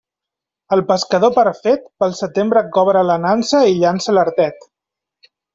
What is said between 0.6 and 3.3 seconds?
El pescador perfet, pel setembre cobra a la